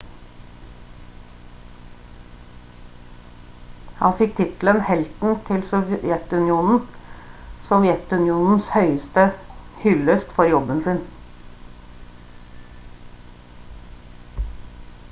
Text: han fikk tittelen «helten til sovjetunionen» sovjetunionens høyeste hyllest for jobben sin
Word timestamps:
han 3.99 4.15
fikk 4.21 4.31
tittelen 4.39 4.79
«helten 4.87 5.35
til 5.51 5.61
sovjetunionen» 5.73 6.81
sovjetunionens 7.69 8.71
høyeste 8.79 9.27
hyllest 9.85 10.33
for 10.41 10.51
jobben 10.55 10.83
sin 10.89 11.07